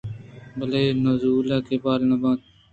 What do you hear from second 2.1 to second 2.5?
بیت